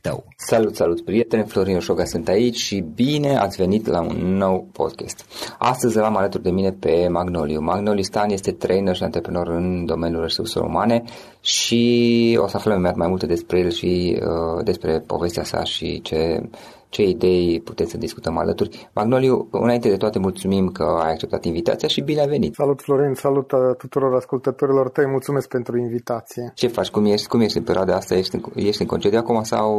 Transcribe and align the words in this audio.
tău. 0.00 0.24
Salut, 0.36 0.76
salut, 0.76 1.04
prieteni! 1.04 1.44
Florin 1.44 1.76
Oșoga 1.76 2.04
sunt 2.04 2.28
aici 2.28 2.56
și 2.56 2.84
bine 2.94 3.36
ați 3.36 3.56
venit 3.56 3.86
la 3.86 4.00
un 4.00 4.36
nou 4.36 4.68
podcast. 4.72 5.24
Astăzi 5.58 5.96
l-am 5.96 6.16
alături 6.16 6.42
de 6.42 6.50
mine 6.50 6.72
pe 6.72 7.08
Magnoliu. 7.08 7.60
Magnoliu 7.60 8.02
Stan 8.02 8.30
este 8.30 8.52
trainer 8.52 8.96
și 8.96 9.02
antreprenor 9.02 9.48
în 9.48 9.84
domeniul 9.84 10.22
resurselor 10.22 10.68
umane 10.68 11.02
și 11.40 12.38
o 12.42 12.46
să 12.46 12.56
aflăm 12.56 12.92
mai 12.96 13.08
multe 13.08 13.26
despre 13.26 13.58
el 13.58 13.70
și 13.70 14.20
uh, 14.22 14.64
despre 14.64 15.00
povestea 15.06 15.44
sa 15.44 15.64
și 15.64 16.00
ce 16.02 16.42
ce 16.90 17.02
idei 17.02 17.60
puteți 17.64 17.90
să 17.90 17.96
discutăm 17.96 18.38
alături. 18.38 18.90
Magnoliu, 18.94 19.48
înainte 19.50 19.88
de 19.88 19.96
toate 19.96 20.18
mulțumim 20.18 20.68
că 20.68 20.82
ai 20.82 21.10
acceptat 21.10 21.44
invitația 21.44 21.88
și 21.88 22.00
bine 22.00 22.20
ai 22.20 22.28
venit. 22.28 22.54
Salut 22.54 22.80
Florin, 22.80 23.14
salut 23.14 23.52
uh, 23.52 23.58
tuturor 23.78 24.14
ascultătorilor 24.14 24.88
tăi, 24.88 25.06
mulțumesc 25.06 25.48
pentru 25.48 25.78
invitație. 25.78 26.52
Ce 26.54 26.68
faci, 26.68 26.90
cum 26.90 27.04
ești, 27.04 27.28
cum 27.28 27.40
ești 27.40 27.58
în 27.58 27.64
perioada 27.64 27.94
asta? 27.94 28.14
Ești 28.14 28.34
în, 28.34 28.42
ești 28.54 28.80
în 28.80 28.86
concediu 28.86 29.18
acum 29.18 29.42
sau 29.42 29.70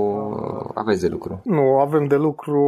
aveți 0.74 1.02
de 1.02 1.08
lucru? 1.08 1.42
Nu, 1.44 1.80
avem 1.80 2.06
de 2.06 2.16
lucru, 2.16 2.60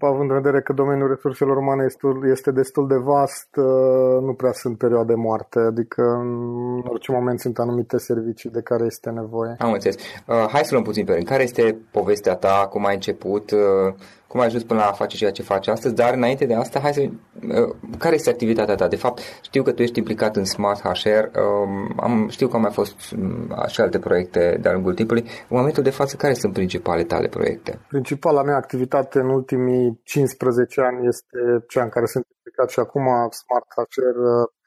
având 0.00 0.30
în 0.30 0.36
vedere 0.36 0.60
că 0.60 0.72
domeniul 0.72 1.08
resurselor 1.08 1.56
umane 1.56 1.86
este 2.30 2.50
destul 2.50 2.86
de 2.88 2.96
vast, 2.96 3.56
uh, 3.56 4.22
nu 4.22 4.32
prea 4.32 4.52
sunt 4.52 4.78
perioade 4.78 5.14
moarte, 5.14 5.58
adică 5.58 6.02
în 6.02 6.82
orice 6.88 7.12
moment 7.12 7.40
sunt 7.40 7.58
anumite 7.58 7.98
servicii 7.98 8.27
de 8.52 8.60
care 8.60 8.84
este 8.84 9.10
nevoie. 9.10 9.54
Am 9.58 9.72
înțeles. 9.72 9.96
Uh, 10.26 10.46
hai 10.52 10.64
să 10.64 10.72
luăm 10.72 10.84
puțin 10.84 11.04
pe 11.04 11.12
rând. 11.12 11.26
Care 11.26 11.42
este 11.42 11.78
povestea 11.90 12.34
ta? 12.34 12.66
Cum 12.70 12.86
ai 12.86 12.94
început? 12.94 13.50
Uh, 13.50 13.94
cum 14.28 14.40
ai 14.40 14.46
ajuns 14.46 14.62
până 14.62 14.80
la 14.80 14.86
a 14.86 14.92
face 14.92 15.16
ceea 15.16 15.30
ce 15.30 15.42
faci 15.42 15.68
astăzi, 15.68 15.94
dar 15.94 16.14
înainte 16.14 16.44
de 16.44 16.54
asta, 16.54 16.80
hai 16.80 16.92
să... 16.92 17.00
Uh, 17.00 17.74
care 17.98 18.14
este 18.14 18.30
activitatea 18.30 18.74
ta? 18.74 18.88
De 18.88 18.96
fapt, 18.96 19.20
știu 19.40 19.62
că 19.62 19.72
tu 19.72 19.82
ești 19.82 19.98
implicat 19.98 20.36
în 20.36 20.44
Smart 20.44 20.80
HR, 20.80 21.24
um, 21.40 21.92
am, 21.96 22.28
știu 22.28 22.48
că 22.48 22.54
au 22.54 22.60
mai 22.60 22.70
fost 22.70 22.94
um, 23.12 23.54
și 23.66 23.80
alte 23.80 23.98
proiecte 23.98 24.58
de-a 24.60 24.72
lungul 24.72 24.94
timpului. 24.94 25.22
În 25.22 25.56
momentul 25.56 25.82
de 25.82 25.90
față, 25.90 26.16
care 26.16 26.34
sunt 26.34 26.52
principale 26.52 27.04
tale 27.04 27.28
proiecte? 27.28 27.80
Principala 27.88 28.42
mea 28.42 28.56
activitate 28.56 29.18
în 29.18 29.28
ultimii 29.28 30.00
15 30.04 30.80
ani 30.80 31.06
este 31.06 31.38
cea 31.68 31.82
în 31.82 31.88
care 31.88 32.06
sunt 32.06 32.26
implicat 32.36 32.68
și 32.70 32.80
acum, 32.80 33.04
Smart 33.40 33.68
HR 33.76 34.18
uh, 34.18 34.57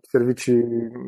servicii 0.00 0.62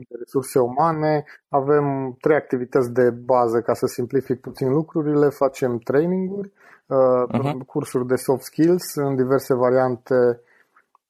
de 0.08 0.14
resurse 0.18 0.58
umane. 0.58 1.24
Avem 1.48 2.16
trei 2.20 2.36
activități 2.36 2.92
de 2.92 3.10
bază 3.10 3.60
ca 3.60 3.74
să 3.74 3.86
simplific 3.86 4.40
puțin 4.40 4.68
lucrurile. 4.68 5.28
Facem 5.28 5.78
traininguri, 5.78 6.52
uh-huh. 6.52 7.66
cursuri 7.66 8.06
de 8.06 8.14
soft 8.14 8.42
skills 8.42 8.94
în 8.94 9.16
diverse 9.16 9.54
variante 9.54 10.40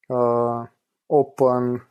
uh, 0.06 0.68
open 1.06 1.88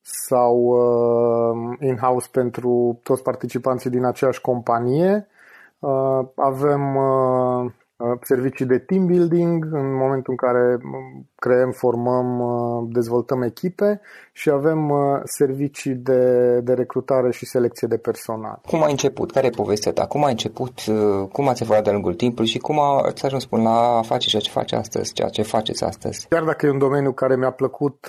sau 0.00 0.56
uh, 0.56 1.76
in-house 1.80 2.28
pentru 2.32 3.00
toți 3.02 3.22
participanții 3.22 3.90
din 3.90 4.04
aceeași 4.04 4.40
companie. 4.40 5.26
Uh, 5.78 6.28
avem 6.34 6.96
uh, 6.96 7.72
Uh, 7.72 7.81
servicii 8.22 8.66
de 8.66 8.78
team 8.78 9.06
building 9.06 9.64
în 9.72 9.94
momentul 9.94 10.34
în 10.38 10.48
care 10.48 10.78
um, 10.84 11.28
creăm, 11.34 11.70
formăm, 11.70 12.40
uh, 12.40 12.88
dezvoltăm 12.92 13.42
echipe 13.42 14.00
și 14.32 14.50
avem 14.50 14.90
uh, 14.90 14.98
servicii 15.24 15.94
de, 15.94 16.60
de 16.60 16.72
recrutare 16.72 17.30
și 17.30 17.46
selecție 17.46 17.88
de 17.88 17.96
personal. 17.96 18.60
Cum 18.66 18.82
ai 18.82 18.90
început? 18.90 19.30
Care 19.30 19.46
e 19.46 19.50
povestea 19.50 19.92
ta? 19.92 20.06
Cum 20.06 20.24
ai 20.24 20.30
început? 20.30 20.72
Cum 21.32 21.48
ați 21.48 21.62
evoluat 21.62 21.84
de-a 21.84 21.92
lungul 21.92 22.14
timpului 22.14 22.48
și 22.48 22.58
cum 22.58 22.78
ați 22.80 23.24
ajuns 23.24 23.46
până 23.46 23.62
la 23.62 23.96
a 23.96 24.02
face 24.02 24.28
ceea 24.28 24.42
ce 24.42 24.50
faci 24.50 24.72
astăzi, 24.72 25.12
ceea 25.12 25.28
ce 25.28 25.42
faceți 25.42 25.84
astăzi? 25.84 26.26
Chiar 26.28 26.44
dacă 26.44 26.66
e 26.66 26.70
un 26.70 26.78
domeniu 26.78 27.12
care 27.12 27.36
mi-a 27.36 27.50
plăcut, 27.50 28.06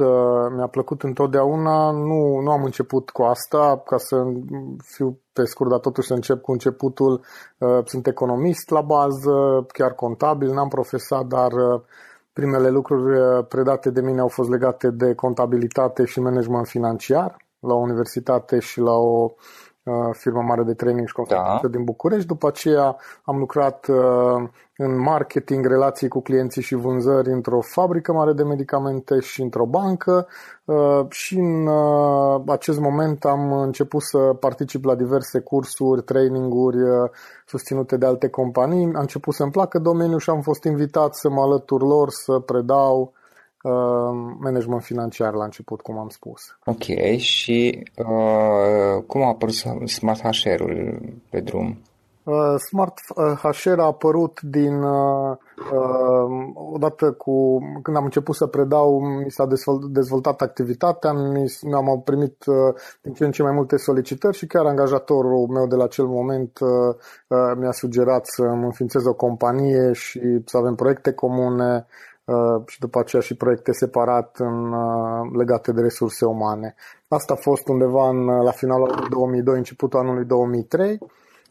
mi-a 0.55 0.67
plăcut 0.67 1.03
întotdeauna, 1.03 1.91
nu, 1.91 2.39
nu 2.39 2.51
am 2.51 2.63
început 2.63 3.09
cu 3.09 3.21
asta 3.21 3.81
ca 3.85 3.97
să 3.97 4.25
fiu 4.83 5.17
pe 5.33 5.43
scurt, 5.43 5.69
dar 5.69 5.79
totuși 5.79 6.07
să 6.07 6.13
încep 6.13 6.41
cu 6.41 6.51
începutul. 6.51 7.21
Uh, 7.57 7.79
sunt 7.85 8.07
economist 8.07 8.69
la 8.69 8.81
bază, 8.81 9.65
chiar 9.67 9.93
contabil, 9.93 10.53
n-am 10.53 10.67
profesat, 10.67 11.25
dar 11.25 11.51
uh, 11.51 11.81
primele 12.33 12.69
lucruri 12.69 13.19
uh, 13.19 13.45
predate 13.47 13.89
de 13.89 14.01
mine 14.01 14.19
au 14.19 14.27
fost 14.27 14.49
legate 14.49 14.89
de 14.89 15.13
contabilitate 15.13 16.05
și 16.05 16.19
management 16.19 16.67
financiar 16.67 17.37
la 17.59 17.73
o 17.73 17.77
universitate 17.77 18.59
și 18.59 18.79
la 18.79 18.93
o 18.93 19.33
firmă 20.11 20.41
mare 20.41 20.63
de 20.63 20.73
training 20.73 21.07
și 21.07 21.13
conferință 21.13 21.59
da. 21.61 21.67
din 21.67 21.83
București. 21.83 22.27
După 22.27 22.47
aceea 22.47 22.95
am 23.23 23.37
lucrat 23.37 23.85
în 24.77 24.99
marketing, 24.99 25.65
relații 25.65 26.07
cu 26.07 26.21
clienții 26.21 26.61
și 26.61 26.75
vânzări 26.75 27.31
într-o 27.31 27.59
fabrică 27.61 28.13
mare 28.13 28.33
de 28.33 28.43
medicamente 28.43 29.19
și 29.19 29.41
într-o 29.41 29.65
bancă 29.65 30.27
și 31.09 31.37
în 31.37 31.69
acest 32.47 32.79
moment 32.79 33.25
am 33.25 33.51
început 33.51 34.01
să 34.01 34.17
particip 34.17 34.83
la 34.83 34.95
diverse 34.95 35.39
cursuri, 35.39 36.03
traininguri 36.03 36.77
susținute 37.45 37.97
de 37.97 38.05
alte 38.05 38.29
companii. 38.29 38.91
A 38.93 38.99
început 38.99 39.33
să-mi 39.33 39.51
placă 39.51 39.79
domeniul 39.79 40.19
și 40.19 40.29
am 40.29 40.41
fost 40.41 40.63
invitat 40.63 41.15
să 41.15 41.29
mă 41.29 41.41
alătur 41.41 41.81
lor, 41.81 42.09
să 42.09 42.39
predau 42.39 43.13
management 44.39 44.83
financiar 44.83 45.33
la 45.33 45.43
început, 45.43 45.81
cum 45.81 45.97
am 45.97 46.09
spus. 46.09 46.57
Ok, 46.65 46.83
și 47.17 47.83
uh, 47.97 49.03
cum 49.07 49.23
a 49.23 49.27
apărut 49.27 49.55
Smart 49.85 50.21
HR-ul 50.21 51.01
pe 51.29 51.39
drum? 51.39 51.77
Uh, 52.23 52.55
Smart 52.57 52.99
HR 53.41 53.79
a 53.79 53.85
apărut 53.85 54.41
din 54.41 54.81
uh, 54.81 55.37
uh, 55.71 56.53
odată 56.71 57.11
cu 57.11 57.59
când 57.81 57.97
am 57.97 58.03
început 58.03 58.35
să 58.35 58.45
predau, 58.45 58.99
mi 58.99 59.31
s-a 59.31 59.47
dezvoltat 59.89 60.41
activitatea, 60.41 61.11
mi 61.11 61.73
am 61.73 62.01
primit 62.05 62.43
din 63.01 63.13
ce 63.13 63.25
în 63.25 63.31
ce 63.31 63.43
mai 63.43 63.51
multe 63.51 63.77
solicitări 63.77 64.37
și 64.37 64.47
chiar 64.47 64.65
angajatorul 64.65 65.47
meu 65.47 65.67
de 65.67 65.75
la 65.75 65.83
acel 65.83 66.05
moment 66.05 66.59
mi-a 67.57 67.71
sugerat 67.71 68.25
să 68.25 68.43
îmi 68.43 68.63
înființez 68.63 69.05
o 69.05 69.13
companie 69.13 69.93
și 69.93 70.41
să 70.45 70.57
avem 70.57 70.75
proiecte 70.75 71.11
comune 71.11 71.85
și 72.65 72.79
după 72.79 72.99
aceea 72.99 73.21
și 73.21 73.35
proiecte 73.35 73.71
separat 73.71 74.35
în, 74.39 74.73
legate 75.37 75.71
de 75.71 75.81
resurse 75.81 76.25
umane. 76.25 76.75
Asta 77.07 77.33
a 77.33 77.41
fost 77.41 77.67
undeva 77.67 78.09
în, 78.09 78.25
la 78.25 78.51
finalul 78.51 78.91
anului 78.91 79.09
2002, 79.09 79.57
începutul 79.57 79.99
anului 79.99 80.25
2003 80.25 80.99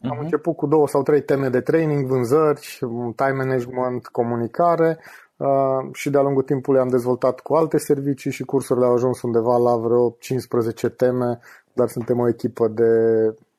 Uh-huh. 0.03 0.09
Am 0.09 0.15
mhm. 0.15 0.23
început 0.23 0.55
cu 0.55 0.67
două 0.67 0.87
sau 0.87 1.03
trei 1.03 1.21
teme 1.21 1.49
de 1.49 1.61
training, 1.61 2.05
vânzări, 2.05 2.79
time 3.15 3.33
management, 3.37 4.07
comunicare 4.07 4.99
uh, 5.37 5.89
și 5.91 6.09
de-a 6.09 6.21
lungul 6.21 6.43
timpului 6.43 6.79
am 6.79 6.87
dezvoltat 6.87 7.39
cu 7.39 7.53
alte 7.53 7.77
servicii 7.77 8.31
și 8.31 8.43
cursurile 8.43 8.85
au 8.85 8.93
ajuns 8.93 9.21
undeva 9.21 9.57
la 9.57 9.75
vreo 9.75 10.15
15 10.19 10.89
teme, 10.89 11.39
dar 11.73 11.87
suntem 11.87 12.19
o 12.19 12.27
echipă 12.27 12.67
de 12.67 12.83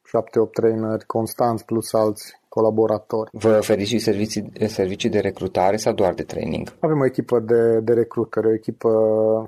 7-8 0.08 0.50
traineri 0.52 1.06
constanți 1.06 1.64
plus 1.64 1.92
alți 1.92 2.40
colaboratori. 2.48 3.30
Vă 3.32 3.56
oferiți 3.58 3.90
și 3.90 3.98
servicii, 3.98 4.52
servicii 4.66 5.08
de 5.08 5.18
recrutare 5.18 5.76
sau 5.76 5.92
doar 5.92 6.14
de 6.14 6.22
training? 6.22 6.72
Avem 6.80 7.00
o 7.00 7.04
echipă 7.04 7.40
de, 7.40 7.80
de 7.80 7.92
recrutare, 7.92 8.46
o 8.46 8.52
echipă 8.52 8.90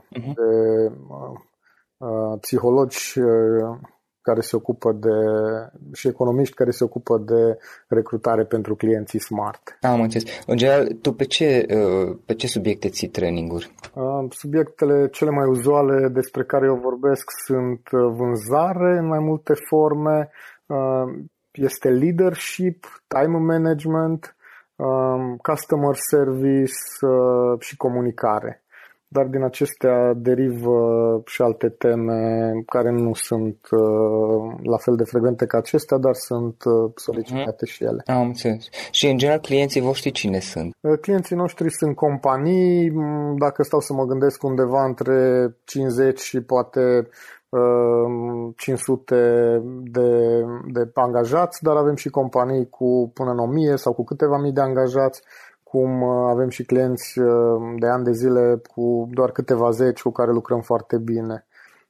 uh-huh. 0.01 0.35
de 0.35 0.93
uh, 1.09 1.39
uh, 1.97 2.39
psihologi 2.41 3.19
uh, 3.19 3.79
care 4.27 4.41
se 4.41 4.57
ocupă 4.57 4.93
de 4.93 5.17
și 5.93 6.09
economiști 6.09 6.55
care 6.55 6.71
se 6.71 6.85
ocupă 6.85 7.19
de 7.19 7.59
recrutare 7.89 8.45
pentru 8.45 8.75
clienții 8.75 9.21
smart. 9.21 9.79
Am 9.81 10.01
înțeles. 10.01 10.25
În 10.47 10.57
general, 10.57 10.87
tu 11.03 11.13
pe 11.13 11.25
ce, 11.25 11.67
uh, 11.69 12.17
pe 12.27 12.35
ce 12.35 12.47
subiecte 12.47 12.89
ții 12.89 13.09
traininguri? 13.09 13.75
Uh, 13.95 14.25
subiectele 14.31 15.09
cele 15.09 15.31
mai 15.31 15.47
uzuale 15.49 16.09
despre 16.09 16.45
care 16.45 16.67
eu 16.67 16.77
vorbesc 16.77 17.25
sunt 17.47 17.83
uh, 17.93 18.01
vânzare 18.19 18.99
în 18.99 19.07
mai 19.07 19.19
multe 19.19 19.53
forme, 19.69 20.31
este 21.53 21.89
leadership, 21.89 23.03
time 23.07 23.39
management, 23.39 24.37
customer 25.43 25.95
service 25.95 26.73
și 27.59 27.77
comunicare 27.77 28.66
dar 29.09 29.25
din 29.25 29.43
acestea 29.43 30.13
derivă 30.17 30.79
și 31.27 31.43
alte 31.43 31.69
teme 31.69 32.53
care 32.67 32.91
nu 32.91 33.15
sunt 33.15 33.59
uh, 33.71 34.55
la 34.63 34.77
fel 34.77 34.97
de 34.97 35.05
frecvente 35.05 35.47
ca 35.47 35.59
acestea, 35.59 35.99
dar 35.99 36.15
sunt 36.15 36.65
uh, 36.65 36.91
solicitate 36.95 37.65
uh-huh. 37.65 37.73
și 37.73 37.85
ele. 37.85 38.03
Am 38.07 38.27
înțeles. 38.27 38.69
Și 38.91 39.09
în 39.09 39.19
general 39.19 39.41
clienții 39.41 39.81
voștri 39.81 40.11
cine 40.11 40.39
sunt? 40.39 40.75
Uh, 40.81 40.99
clienții 41.01 41.37
noștri 41.37 41.71
sunt 41.71 41.95
companii, 41.95 42.93
dacă 43.39 43.63
stau 43.63 43.81
să 43.81 43.93
mă 43.93 44.05
gândesc 44.05 44.43
undeva 44.43 44.85
între 44.85 45.49
50 45.65 46.21
și 46.21 46.41
poate 46.41 47.09
500 48.57 49.63
de, 49.83 50.43
de 50.73 50.91
angajați, 50.95 51.63
dar 51.63 51.77
avem 51.77 51.95
și 51.95 52.09
companii 52.09 52.69
cu 52.69 53.11
până 53.15 53.31
în 53.31 53.39
1000 53.39 53.77
sau 53.77 53.93
cu 53.93 54.05
câteva 54.05 54.37
mii 54.39 54.53
de 54.53 54.61
angajați 54.61 55.23
cum 55.71 56.03
uh, 56.03 56.29
avem 56.29 56.49
și 56.49 56.63
clienți 56.63 57.19
uh, 57.19 57.75
de 57.79 57.87
ani 57.87 58.05
de 58.05 58.13
zile 58.13 58.61
cu 58.75 59.09
doar 59.13 59.31
câteva 59.31 59.71
zeci 59.71 60.03
cu 60.03 60.11
care 60.11 60.33
lucrăm 60.33 60.61
foarte 60.61 60.99
bine. 60.99 61.47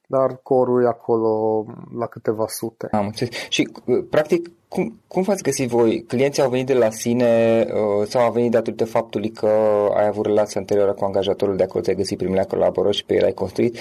Dar 0.07 0.39
corul 0.43 0.83
e 0.83 0.87
acolo 0.87 1.65
la 1.97 2.05
câteva 2.05 2.45
sute. 2.47 2.87
Am 2.91 3.05
înțeles. 3.05 3.35
Și, 3.49 3.69
uh, 3.85 4.05
practic, 4.09 4.51
cum, 4.67 4.99
cum 5.07 5.21
v-ați 5.21 5.43
găsit 5.43 5.69
voi? 5.69 6.03
Clienții 6.07 6.43
au 6.43 6.49
venit 6.49 6.65
de 6.65 6.73
la 6.73 6.89
sine 6.89 7.65
sau 8.05 8.21
au 8.21 8.31
venit 8.31 8.51
datorită 8.51 8.85
faptului 8.85 9.29
că 9.29 9.49
ai 9.95 10.07
avut 10.07 10.25
relație 10.25 10.59
anterioară 10.59 10.93
cu 10.93 11.05
angajatorul 11.05 11.55
de 11.55 11.63
acolo, 11.63 11.83
ți-ai 11.83 11.95
găsit 11.95 12.17
primele 12.17 12.45
colaborări 12.47 12.95
și 12.95 13.05
pe 13.05 13.15
el 13.15 13.23
ai 13.23 13.33
construit? 13.33 13.77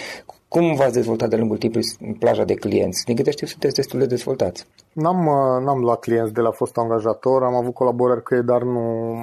Cum 0.49 0.75
v-ați 0.75 0.93
dezvoltat 0.93 1.29
de 1.29 1.37
lungul 1.37 1.57
timpului 1.57 1.87
în 2.01 2.15
plaja 2.15 2.45
de 2.45 2.55
clienți? 2.55 3.05
Din 3.05 3.17
câte 3.17 3.31
știu, 3.31 3.47
sunteți 3.47 3.75
destul 3.75 3.99
de 3.99 4.07
dezvoltați. 4.07 4.67
N-am, 4.93 5.27
uh, 5.27 5.65
n-am 5.65 5.81
luat 5.81 6.01
clienți 6.01 6.33
de 6.33 6.41
la 6.41 6.51
fost 6.51 6.77
angajator, 6.77 7.43
am 7.43 7.55
avut 7.55 7.75
colaborări 7.75 8.23
cu 8.23 8.35
ei, 8.35 8.43
dar 8.43 8.63
nu 8.63 9.15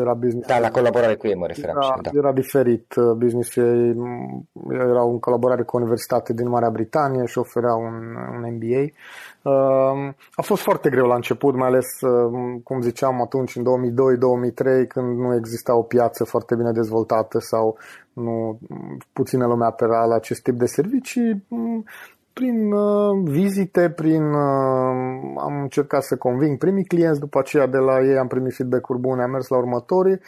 era 0.00 0.14
business. 0.14 0.48
Da, 0.48 0.58
la 0.58 0.70
colaborare 0.70 1.14
cu 1.14 1.26
ei 1.26 1.34
mă 1.34 1.46
referam. 1.46 1.76
Era, 1.76 1.84
și, 1.84 2.00
da. 2.02 2.10
era 2.14 2.32
diferit. 2.32 2.94
Uh, 2.96 3.12
business 3.16 3.56
ei 3.56 3.94
era 4.70 5.02
în 5.02 5.18
colaborare 5.18 5.62
cu 5.62 5.76
o 5.76 5.78
universitate 5.78 6.32
din 6.32 6.48
Marea 6.48 6.70
Britanie 6.70 7.26
și 7.26 7.38
oferea 7.38 7.74
un, 7.74 7.94
un 8.34 8.54
MBA. 8.54 8.84
Uh, 9.48 10.12
a 10.34 10.42
fost 10.42 10.62
foarte 10.62 10.90
greu 10.90 11.06
la 11.06 11.14
început, 11.14 11.54
mai 11.54 11.68
ales, 11.68 11.86
cum 12.64 12.80
ziceam, 12.80 13.22
atunci 13.22 13.56
în 13.56 13.62
2002-2003, 13.62 14.86
când 14.88 15.18
nu 15.18 15.34
exista 15.34 15.76
o 15.76 15.82
piață 15.82 16.24
foarte 16.24 16.54
bine 16.54 16.72
dezvoltată 16.72 17.38
sau 17.38 17.78
nu, 18.12 18.58
puțină 19.12 19.46
lume 19.46 19.64
apela 19.64 20.04
la 20.04 20.14
acest 20.14 20.42
tip 20.42 20.54
de 20.54 20.66
servicii. 20.66 21.46
Prin 22.32 22.72
uh, 22.72 23.20
vizite, 23.24 23.90
prin 23.90 24.22
uh, 24.22 25.34
am 25.36 25.60
încercat 25.62 26.02
să 26.02 26.16
conving 26.16 26.58
primii 26.58 26.84
clienți, 26.84 27.20
după 27.20 27.38
aceea 27.38 27.66
de 27.66 27.78
la 27.78 28.00
ei 28.00 28.18
am 28.18 28.26
primit 28.26 28.54
feedback-uri 28.54 29.00
bune, 29.00 29.22
am 29.22 29.30
mers 29.30 29.48
la 29.48 29.56
următorii. 29.56 30.20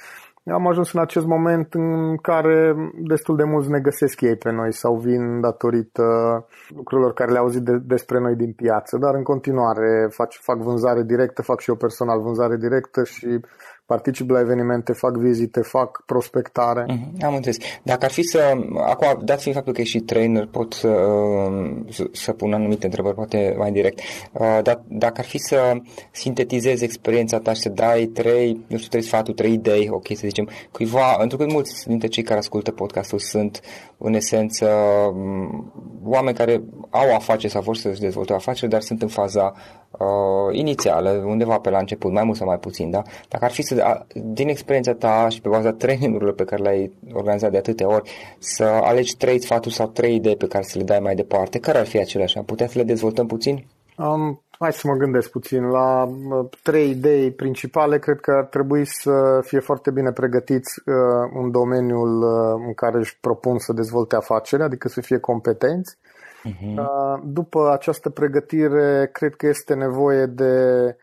Am 0.44 0.66
ajuns 0.66 0.92
în 0.92 1.00
acest 1.00 1.26
moment 1.26 1.74
în 1.74 2.16
care 2.16 2.74
destul 3.02 3.36
de 3.36 3.44
mulți 3.44 3.70
ne 3.70 3.80
găsesc 3.80 4.20
ei 4.20 4.36
pe 4.36 4.50
noi 4.50 4.72
sau 4.72 4.96
vin 4.96 5.40
datorită 5.40 6.04
lucrurilor 6.68 7.12
care 7.12 7.30
le-au 7.30 7.44
auzit 7.44 7.62
de, 7.62 7.78
despre 7.78 8.18
noi 8.18 8.34
din 8.34 8.52
piață, 8.52 8.98
dar 8.98 9.14
în 9.14 9.22
continuare 9.22 10.08
fac, 10.10 10.32
fac 10.32 10.56
vânzare 10.56 11.02
directă, 11.02 11.42
fac 11.42 11.60
și 11.60 11.70
eu 11.70 11.76
personal 11.76 12.20
vânzare 12.20 12.56
directă 12.56 13.04
și 13.04 13.40
particip 13.94 14.30
la 14.30 14.40
evenimente, 14.40 14.92
fac 14.92 15.16
vizite, 15.16 15.60
fac 15.60 16.02
prospectare. 16.06 16.84
Mm-hmm, 16.84 17.24
am 17.24 17.34
înțeles. 17.34 17.56
Dacă 17.82 18.04
ar 18.04 18.10
fi 18.10 18.22
să, 18.22 18.40
acum, 18.76 19.20
dat 19.24 19.40
fiind 19.40 19.56
faptul 19.56 19.74
că 19.74 19.80
ești 19.80 19.96
și 19.96 20.02
trainer, 20.02 20.46
pot 20.46 20.72
să, 20.72 20.92
să, 21.90 22.04
să 22.12 22.32
pun 22.32 22.52
anumite 22.52 22.84
întrebări, 22.84 23.14
poate 23.14 23.54
mai 23.58 23.72
direct, 23.72 23.98
uh, 24.32 24.58
dar 24.62 24.80
dacă 24.88 25.14
ar 25.16 25.24
fi 25.24 25.38
să 25.38 25.76
sintetizezi 26.10 26.84
experiența 26.84 27.38
ta 27.38 27.52
și 27.52 27.60
să 27.60 27.68
dai 27.68 28.04
trei, 28.04 28.64
nu 28.66 28.76
știu, 28.76 28.88
trei 28.88 29.02
sfaturi, 29.02 29.36
trei 29.36 29.52
idei, 29.52 29.88
ok, 29.90 30.06
să 30.06 30.26
zicem, 30.26 30.48
cuiva, 30.70 31.14
pentru 31.18 31.36
că 31.36 31.46
mulți 31.48 31.88
dintre 31.88 32.08
cei 32.08 32.22
care 32.22 32.38
ascultă 32.38 32.70
podcastul 32.70 33.18
sunt, 33.18 33.60
în 34.02 34.14
esență, 34.14 34.68
oameni 36.04 36.36
care 36.36 36.62
au 36.90 37.14
afaceri 37.14 37.52
sau 37.52 37.62
vor 37.62 37.76
să-și 37.76 38.00
dezvolte 38.00 38.32
afaceri, 38.32 38.70
dar 38.70 38.80
sunt 38.80 39.02
în 39.02 39.08
faza 39.08 39.54
uh, 39.90 40.56
inițială, 40.58 41.10
undeva 41.10 41.58
pe 41.58 41.70
la 41.70 41.78
început, 41.78 42.12
mai 42.12 42.24
mult 42.24 42.36
sau 42.36 42.46
mai 42.46 42.58
puțin, 42.58 42.90
da? 42.90 43.02
Dacă 43.28 43.44
ar 43.44 43.50
fi 43.50 43.62
să 43.62 43.79
din 44.12 44.48
experiența 44.48 44.94
ta 44.94 45.28
și 45.28 45.40
pe 45.40 45.48
baza 45.48 45.72
trainingurilor 45.72 46.34
pe 46.34 46.44
care 46.44 46.62
le-ai 46.62 46.92
organizat 47.12 47.50
de 47.50 47.56
atâtea 47.56 47.88
ori, 47.88 48.10
să 48.38 48.64
alegi 48.64 49.16
trei 49.16 49.42
sfaturi 49.42 49.74
sau 49.74 49.86
trei 49.86 50.14
idei 50.14 50.36
pe 50.36 50.46
care 50.46 50.64
să 50.64 50.78
le 50.78 50.84
dai 50.84 51.00
mai 51.00 51.14
departe, 51.14 51.58
care 51.58 51.78
ar 51.78 51.86
fi 51.86 51.98
aceleași? 51.98 52.38
Am 52.38 52.44
putea 52.44 52.66
să 52.66 52.78
le 52.78 52.84
dezvoltăm 52.84 53.26
puțin? 53.26 53.66
Um, 53.96 54.42
hai 54.58 54.72
să 54.72 54.88
mă 54.88 54.94
gândesc 54.94 55.30
puțin. 55.30 55.62
La 55.64 56.02
uh, 56.04 56.46
trei 56.62 56.90
idei 56.90 57.30
principale, 57.30 57.98
cred 57.98 58.20
că 58.20 58.30
ar 58.30 58.44
trebui 58.44 58.84
să 58.84 59.40
fie 59.42 59.58
foarte 59.58 59.90
bine 59.90 60.12
pregătiți 60.12 60.82
uh, 60.86 60.94
în 61.42 61.50
domeniul 61.50 62.22
uh, 62.22 62.64
în 62.66 62.74
care 62.74 62.98
își 62.98 63.18
propun 63.20 63.58
să 63.58 63.72
dezvolte 63.72 64.16
afaceri, 64.16 64.62
adică 64.62 64.88
să 64.88 65.00
fie 65.00 65.18
competenți. 65.18 65.96
Uh-huh. 66.48 66.76
Uh, 66.76 67.22
după 67.24 67.70
această 67.72 68.10
pregătire, 68.10 69.10
cred 69.12 69.34
că 69.34 69.46
este 69.46 69.74
nevoie 69.74 70.26
de 70.26 70.84
uh, 70.86 70.94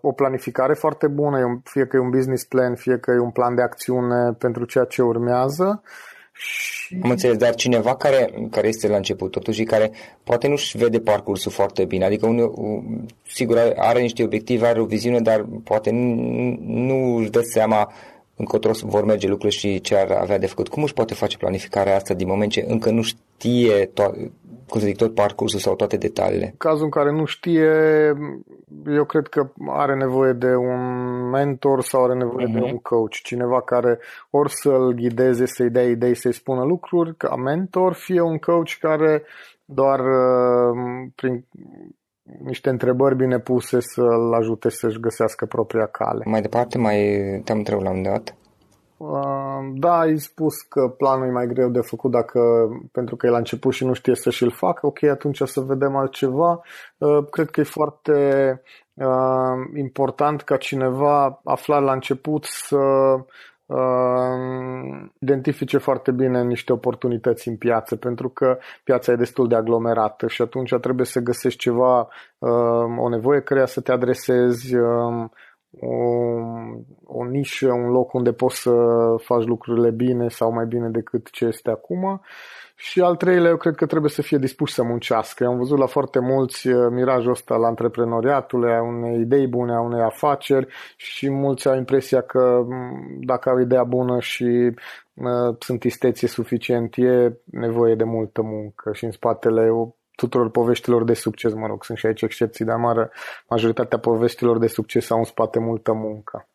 o 0.00 0.12
planificare 0.12 0.74
foarte 0.74 1.06
bună, 1.06 1.60
fie 1.64 1.86
că 1.86 1.96
e 1.96 2.00
un 2.00 2.10
business 2.10 2.44
plan, 2.44 2.74
fie 2.74 2.98
că 2.98 3.10
e 3.10 3.18
un 3.18 3.30
plan 3.30 3.54
de 3.54 3.62
acțiune 3.62 4.32
pentru 4.38 4.64
ceea 4.64 4.84
ce 4.84 5.02
urmează. 5.02 5.82
Și... 6.32 6.98
Am 7.02 7.10
înțeles, 7.10 7.36
dar 7.36 7.54
cineva 7.54 7.96
care, 7.96 8.48
care 8.50 8.68
este 8.68 8.88
la 8.88 8.96
început 8.96 9.30
totuși 9.30 9.58
și 9.58 9.64
care 9.64 9.90
poate 10.24 10.48
nu-și 10.48 10.76
vede 10.76 11.00
parcursul 11.00 11.50
foarte 11.50 11.84
bine, 11.84 12.04
adică 12.04 12.26
unul, 12.26 12.54
sigur 13.26 13.72
are 13.76 14.00
niște 14.00 14.24
obiective, 14.24 14.66
are 14.66 14.80
o 14.80 14.84
viziune, 14.84 15.20
dar 15.20 15.46
poate 15.64 15.90
nu, 15.90 16.56
nu 16.60 17.16
își 17.16 17.30
dă 17.30 17.40
seama 17.40 17.92
încotro 18.36 18.70
vor 18.82 19.04
merge 19.04 19.28
lucrurile 19.28 19.58
și 19.58 19.80
ce 19.80 19.96
ar 19.96 20.10
avea 20.10 20.38
de 20.38 20.46
făcut. 20.46 20.68
Cum 20.68 20.82
își 20.82 20.94
poate 20.94 21.14
face 21.14 21.36
planificarea 21.36 21.96
asta 21.96 22.14
din 22.14 22.28
moment 22.28 22.50
ce 22.50 22.64
încă 22.68 22.90
nu 22.90 23.02
știe 23.02 23.86
to- 23.86 24.30
cum 24.68 24.80
să 24.80 24.86
zic, 24.86 24.96
tot 24.96 25.14
parcursul 25.14 25.58
sau 25.58 25.74
toate 25.74 25.96
detaliile? 25.96 26.44
În 26.44 26.56
cazul 26.58 26.84
în 26.84 26.90
care 26.90 27.10
nu 27.10 27.24
știe, 27.24 27.72
eu 28.86 29.04
cred 29.04 29.26
că 29.26 29.52
are 29.66 29.94
nevoie 29.94 30.32
de 30.32 30.54
un 30.54 30.82
mentor 31.30 31.82
sau 31.82 32.04
are 32.04 32.14
nevoie 32.14 32.46
uh-huh. 32.46 32.52
de 32.52 32.58
mhm. 32.58 32.70
un 32.70 32.78
coach, 32.78 33.12
cineva 33.12 33.62
care 33.62 33.98
ori 34.30 34.52
să-l 34.52 34.92
ghideze, 34.92 35.46
să-i 35.46 35.70
dea 35.70 35.88
idei, 35.88 36.16
să-i 36.16 36.32
spună 36.32 36.64
lucruri 36.64 37.16
ca 37.16 37.36
mentor, 37.36 37.92
fie 37.92 38.20
un 38.20 38.38
coach 38.38 38.76
care 38.80 39.22
doar 39.64 40.00
uh, 40.00 41.10
prin 41.14 41.44
niște 42.44 42.70
întrebări 42.70 43.16
bine 43.16 43.38
puse 43.38 43.80
să-l 43.80 44.32
ajute 44.32 44.68
să-și 44.68 45.00
găsească 45.00 45.46
propria 45.46 45.86
cale. 45.86 46.22
Mai 46.26 46.40
departe, 46.40 46.78
mai 46.78 46.96
te-am 47.44 47.58
întrebat 47.58 47.82
la 47.82 47.90
un 47.90 48.02
dat? 48.02 48.34
Uh, 49.10 49.72
da, 49.74 49.98
ai 49.98 50.18
spus 50.18 50.60
că 50.60 50.88
planul 50.88 51.26
e 51.26 51.30
mai 51.30 51.46
greu 51.46 51.68
de 51.68 51.80
făcut 51.80 52.10
dacă, 52.10 52.40
pentru 52.92 53.16
că 53.16 53.26
e 53.26 53.30
la 53.30 53.36
început 53.36 53.72
și 53.72 53.84
nu 53.84 53.92
știe 53.92 54.14
să 54.14 54.30
și-l 54.30 54.50
facă. 54.50 54.86
Ok, 54.86 55.02
atunci 55.02 55.40
să 55.44 55.60
vedem 55.60 55.96
altceva. 55.96 56.60
Uh, 56.98 57.24
cred 57.30 57.50
că 57.50 57.60
e 57.60 57.64
foarte 57.64 58.12
uh, 58.94 59.76
important 59.76 60.42
ca 60.42 60.56
cineva 60.56 61.40
aflat 61.44 61.82
la 61.82 61.92
început 61.92 62.44
să 62.44 62.78
identifice 65.20 65.78
foarte 65.78 66.10
bine 66.10 66.42
niște 66.42 66.72
oportunități 66.72 67.48
în 67.48 67.56
piață, 67.56 67.96
pentru 67.96 68.28
că 68.28 68.58
piața 68.84 69.12
e 69.12 69.16
destul 69.16 69.48
de 69.48 69.54
aglomerată 69.54 70.26
și 70.26 70.42
atunci 70.42 70.74
trebuie 70.80 71.06
să 71.06 71.20
găsești 71.20 71.58
ceva, 71.58 72.08
o 72.98 73.08
nevoie 73.08 73.40
care 73.40 73.66
să 73.66 73.80
te 73.80 73.92
adresezi, 73.92 74.76
o, 75.80 75.94
o 77.04 77.24
nișă, 77.24 77.72
un 77.72 77.90
loc 77.90 78.12
unde 78.12 78.32
poți 78.32 78.60
să 78.60 78.74
faci 79.18 79.44
lucrurile 79.44 79.90
bine 79.90 80.28
sau 80.28 80.52
mai 80.52 80.66
bine 80.66 80.88
decât 80.88 81.30
ce 81.30 81.44
este 81.44 81.70
acum. 81.70 82.20
Și 82.76 83.00
al 83.00 83.16
treilea, 83.16 83.50
eu 83.50 83.56
cred 83.56 83.74
că 83.74 83.86
trebuie 83.86 84.10
să 84.10 84.22
fie 84.22 84.38
dispus 84.38 84.72
să 84.72 84.82
muncească. 84.82 85.44
Am 85.46 85.56
văzut 85.56 85.78
la 85.78 85.86
foarte 85.86 86.18
mulți 86.18 86.68
uh, 86.68 86.86
mirajul 86.90 87.30
ăsta 87.30 87.56
la 87.56 87.66
antreprenoriatul, 87.66 88.70
a 88.70 88.82
unei 88.82 89.20
idei 89.20 89.46
bune, 89.46 89.74
a 89.74 89.80
unei 89.80 90.02
afaceri 90.02 90.66
și 90.96 91.30
mulți 91.30 91.68
au 91.68 91.76
impresia 91.76 92.20
că 92.20 92.64
mm, 92.66 93.18
dacă 93.20 93.48
au 93.48 93.58
ideea 93.60 93.84
bună 93.84 94.20
și 94.20 94.44
uh, 95.14 95.56
sunt 95.58 95.84
isteție 95.84 96.28
suficient, 96.28 96.94
e 96.96 97.32
nevoie 97.44 97.94
de 97.94 98.04
multă 98.04 98.42
muncă 98.42 98.92
și 98.92 99.04
în 99.04 99.10
spatele 99.10 99.70
tuturor 100.16 100.50
poveștilor 100.50 101.04
de 101.04 101.14
succes, 101.14 101.52
mă 101.52 101.66
rog, 101.66 101.84
sunt 101.84 101.98
și 101.98 102.06
aici 102.06 102.22
excepții, 102.22 102.64
dar 102.64 102.76
mare, 102.76 103.10
majoritatea 103.48 103.98
poveștilor 103.98 104.58
de 104.58 104.66
succes 104.66 105.10
au 105.10 105.18
în 105.18 105.24
spate 105.24 105.58
multă 105.58 105.92
muncă. 105.92 106.48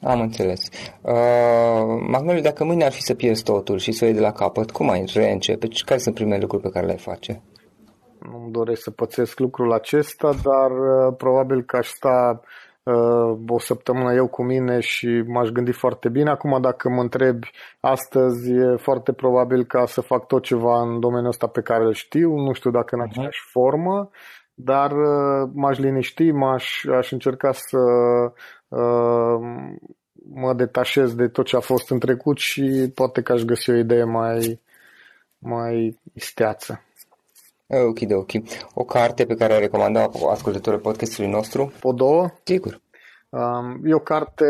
Am 0.00 0.20
înțeles. 0.20 0.60
Uh, 1.02 2.00
Magnoliu, 2.06 2.40
dacă 2.40 2.64
mâine 2.64 2.84
ar 2.84 2.92
fi 2.92 3.02
să 3.02 3.14
pierzi 3.14 3.42
totul 3.42 3.78
și 3.78 3.92
să 3.92 4.04
o 4.04 4.06
iei 4.06 4.16
de 4.16 4.22
la 4.22 4.32
capăt, 4.32 4.70
cum 4.70 4.90
ai 4.90 5.04
reîncepe? 5.14 5.68
Care 5.84 6.00
sunt 6.00 6.14
primele 6.14 6.40
lucruri 6.40 6.62
pe 6.62 6.70
care 6.70 6.86
le 6.86 6.96
face? 6.96 7.42
Nu-mi 8.18 8.52
doresc 8.52 8.82
să 8.82 8.90
pățesc 8.90 9.38
lucrul 9.38 9.72
acesta, 9.72 10.30
dar 10.42 10.70
uh, 10.70 11.14
probabil 11.16 11.62
că 11.62 11.76
aș 11.76 11.88
sta 11.88 12.40
uh, 12.42 12.48
o 13.48 13.58
săptămână 13.58 14.12
eu 14.12 14.26
cu 14.26 14.42
mine 14.42 14.80
și 14.80 15.24
m-aș 15.26 15.48
gândi 15.48 15.72
foarte 15.72 16.08
bine. 16.08 16.30
Acum, 16.30 16.60
dacă 16.60 16.88
mă 16.88 17.00
întrebi 17.00 17.50
astăzi, 17.80 18.50
e 18.50 18.76
foarte 18.76 19.12
probabil 19.12 19.64
ca 19.64 19.86
să 19.86 20.00
fac 20.00 20.26
tot 20.26 20.42
ceva 20.42 20.80
în 20.80 21.00
domeniul 21.00 21.28
ăsta 21.28 21.46
pe 21.46 21.60
care 21.60 21.84
îl 21.84 21.92
știu. 21.92 22.34
Nu 22.34 22.52
știu 22.52 22.70
dacă 22.70 22.96
în 22.96 23.02
uh-huh. 23.02 23.10
aceeași 23.10 23.40
formă, 23.50 24.10
dar 24.54 24.90
uh, 24.90 25.50
m-aș 25.54 25.78
liniști, 25.78 26.30
m-aș 26.30 26.84
aș 26.84 27.12
încerca 27.12 27.52
să 27.52 27.78
uh, 28.68 29.38
mă 30.34 30.54
detașez 30.54 31.14
de 31.14 31.28
tot 31.28 31.46
ce 31.46 31.56
a 31.56 31.60
fost 31.60 31.90
în 31.90 31.98
trecut 31.98 32.38
și 32.38 32.92
poate 32.94 33.22
că 33.22 33.32
aș 33.32 33.42
găsi 33.42 33.70
o 33.70 33.74
idee 33.74 34.04
mai, 34.04 34.60
mai 35.38 36.00
isteață. 36.12 36.82
Ok, 37.70 37.98
ok. 38.10 38.30
O 38.74 38.84
carte 38.84 39.24
pe 39.24 39.34
care 39.34 39.52
ai 39.52 39.60
recomandat 39.60 40.14
ascultătorul 40.30 40.78
podcastului 40.78 41.30
nostru? 41.30 41.72
O 41.82 41.92
două? 41.92 42.30
Sigur. 42.44 42.80
Um, 43.30 43.80
e 43.84 43.94
o 43.94 43.98
carte 43.98 44.44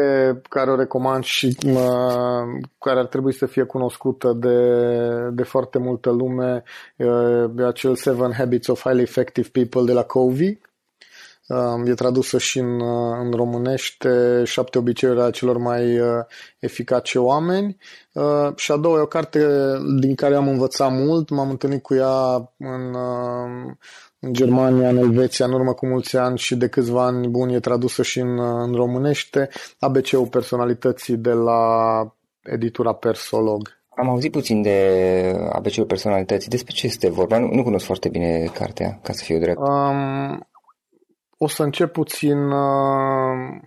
care 0.48 0.70
o 0.70 0.76
recomand 0.76 1.24
și 1.24 1.56
uh, 1.66 2.62
care 2.78 2.98
ar 2.98 3.06
trebui 3.06 3.32
să 3.32 3.46
fie 3.46 3.62
cunoscută 3.62 4.32
de, 4.32 4.56
de 5.32 5.42
foarte 5.42 5.78
multă 5.78 6.10
lume. 6.10 6.62
E 6.96 7.64
acel 7.66 7.94
Seven 7.94 8.32
Habits 8.32 8.66
of 8.66 8.82
Highly 8.82 9.02
Effective 9.02 9.48
People 9.52 9.84
de 9.84 9.92
la 9.92 10.02
Covey. 10.02 10.60
Um, 11.48 11.86
e 11.86 11.94
tradusă 11.94 12.38
și 12.38 12.58
în, 12.58 12.80
uh, 12.80 13.16
în 13.20 13.30
românește, 13.30 14.42
șapte 14.44 14.78
obiceiuri 14.78 15.20
ale 15.20 15.30
celor 15.30 15.56
mai 15.56 16.00
uh, 16.00 16.24
eficace 16.58 17.18
oameni. 17.18 17.76
Uh, 18.12 18.48
și 18.56 18.72
a 18.72 18.76
doua 18.76 18.98
e 18.98 19.02
o 19.02 19.06
carte 19.06 19.46
din 20.00 20.14
care 20.14 20.34
am 20.34 20.48
învățat 20.48 20.92
mult, 20.92 21.30
m-am 21.30 21.50
întâlnit 21.50 21.82
cu 21.82 21.94
ea 21.94 22.52
în, 22.56 22.96
în 24.18 24.32
Germania, 24.32 24.88
în 24.88 24.96
Elveția, 24.96 25.46
în 25.46 25.52
urmă 25.52 25.72
cu 25.72 25.86
mulți 25.86 26.16
ani 26.16 26.38
și 26.38 26.56
de 26.56 26.68
câțiva 26.68 27.04
ani 27.04 27.28
buni 27.28 27.54
e 27.54 27.60
tradusă 27.60 28.02
și 28.02 28.20
în, 28.20 28.38
în 28.38 28.72
românește, 28.72 29.48
ABC-ul 29.78 30.26
personalității 30.26 31.16
de 31.16 31.32
la 31.32 31.62
editura 32.42 32.92
Persolog. 32.92 33.76
Am 33.88 34.08
auzit 34.08 34.32
puțin 34.32 34.62
de 34.62 35.48
ABC-ul 35.52 35.84
personalității. 35.84 36.48
Despre 36.50 36.72
ce 36.72 36.86
este 36.86 37.10
vorba? 37.10 37.38
Nu, 37.38 37.54
nu 37.54 37.62
cunosc 37.62 37.84
foarte 37.84 38.08
bine 38.08 38.50
cartea, 38.54 39.00
ca 39.02 39.12
să 39.12 39.24
fiu 39.24 39.38
drept. 39.38 39.58
Um, 39.58 40.46
o 41.38 41.48
să 41.48 41.62
încep 41.62 41.92
puțin, 41.92 42.50
uh, 42.50 43.60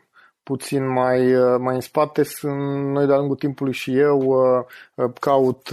puțin 0.43 0.87
mai, 0.87 1.35
uh, 1.35 1.55
mai 1.59 1.75
în 1.75 1.81
spate. 1.81 2.23
Sunt 2.23 2.91
noi 2.91 3.05
de-a 3.05 3.17
lungul 3.17 3.35
timpului 3.35 3.73
și 3.73 3.97
eu 3.97 4.19
uh, 4.19 5.11
caut 5.19 5.69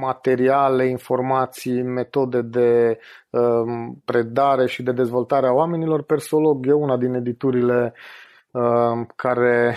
materiale, 0.00 0.86
informații, 0.86 1.82
metode 1.82 2.42
de 2.42 2.98
predare 4.04 4.66
și 4.66 4.82
de 4.82 4.92
dezvoltare 4.92 5.46
a 5.46 5.52
oamenilor. 5.52 6.02
Persolog 6.02 6.66
e 6.66 6.72
una 6.72 6.96
din 6.96 7.14
editurile 7.14 7.94
care 9.16 9.76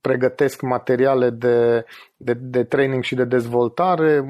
pregătesc 0.00 0.60
materiale 0.60 1.30
de, 1.30 1.84
de, 2.16 2.32
de 2.32 2.64
training 2.64 3.02
și 3.02 3.14
de 3.14 3.24
dezvoltare 3.24 4.24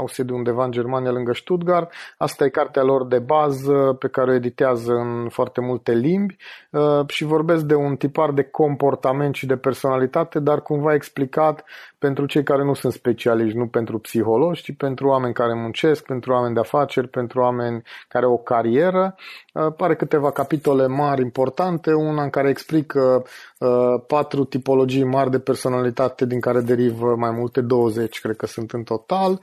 au 0.00 0.06
sediu 0.06 0.34
undeva 0.34 0.64
în 0.64 0.70
Germania, 0.70 1.10
lângă 1.10 1.32
Stuttgart. 1.32 1.92
Asta 2.16 2.44
e 2.44 2.48
cartea 2.48 2.82
lor 2.82 3.06
de 3.06 3.18
bază 3.18 3.96
pe 3.98 4.08
care 4.08 4.30
o 4.30 4.34
editează 4.34 4.92
în 4.92 5.28
foarte 5.28 5.60
multe 5.60 5.92
limbi 5.92 6.36
uh, 6.70 7.00
și 7.06 7.24
vorbesc 7.24 7.64
de 7.64 7.74
un 7.74 7.96
tipar 7.96 8.30
de 8.30 8.42
comportament 8.42 9.34
și 9.34 9.46
de 9.46 9.56
personalitate, 9.56 10.38
dar 10.38 10.62
cumva 10.62 10.94
explicat 10.94 11.64
pentru 11.98 12.26
cei 12.26 12.42
care 12.42 12.64
nu 12.64 12.74
sunt 12.74 12.92
specialiști, 12.92 13.58
nu 13.58 13.66
pentru 13.66 13.98
psihologi, 13.98 14.62
ci 14.62 14.76
pentru 14.76 15.08
oameni 15.08 15.34
care 15.34 15.54
muncesc, 15.54 16.04
pentru 16.04 16.32
oameni 16.32 16.54
de 16.54 16.60
afaceri, 16.60 17.08
pentru 17.08 17.40
oameni 17.40 17.82
care 18.08 18.24
au 18.24 18.32
o 18.32 18.36
carieră. 18.36 19.14
Uh, 19.52 19.72
pare 19.76 19.96
câteva 19.96 20.30
capitole 20.30 20.86
mari 20.86 21.22
importante, 21.22 21.92
una 21.92 22.22
în 22.22 22.30
care 22.30 22.48
explică 22.48 23.24
uh, 23.58 23.68
patru 24.06 24.44
tipologii 24.44 25.04
mari 25.04 25.30
de 25.30 25.38
personalitate 25.38 26.26
din 26.26 26.40
care 26.40 26.60
derivă 26.60 27.14
mai 27.16 27.30
multe, 27.30 27.60
20 27.60 28.20
cred 28.20 28.36
că 28.36 28.46
sunt 28.46 28.72
în 28.72 28.82
total. 28.82 29.40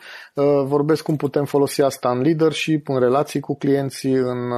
Vorbesc 0.66 1.04
cum 1.04 1.16
putem 1.16 1.46
folosi 1.46 1.82
asta 1.82 2.10
în 2.10 2.22
leadership, 2.22 2.89
în 2.89 3.00
relații 3.00 3.39
cu 3.39 3.58
clienții, 3.58 4.13
în 4.13 4.51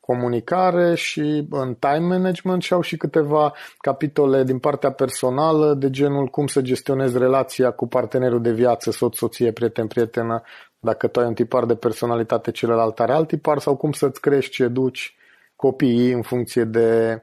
comunicare 0.00 0.94
și 0.94 1.46
în 1.50 1.74
time 1.74 2.06
management 2.06 2.62
și 2.62 2.72
au 2.72 2.80
și 2.80 2.96
câteva 2.96 3.52
capitole 3.78 4.44
din 4.44 4.58
partea 4.58 4.92
personală 4.92 5.74
de 5.74 5.90
genul 5.90 6.26
cum 6.26 6.46
să 6.46 6.60
gestionezi 6.60 7.18
relația 7.18 7.70
cu 7.70 7.86
partenerul 7.86 8.42
de 8.42 8.52
viață, 8.52 8.90
soț, 8.90 9.16
soție, 9.16 9.52
prieten, 9.52 9.86
prietenă, 9.86 10.42
dacă 10.78 11.06
tu 11.06 11.20
ai 11.20 11.26
un 11.26 11.34
tipar 11.34 11.64
de 11.64 11.74
personalitate, 11.74 12.50
celălalt 12.50 13.00
are 13.00 13.12
alt 13.12 13.28
tipar 13.28 13.58
sau 13.58 13.76
cum 13.76 13.92
să-ți 13.92 14.20
crești 14.20 14.54
și 14.54 14.62
educi 14.62 15.16
copiii 15.56 16.12
în 16.12 16.22
funcție 16.22 16.64
de 16.64 17.22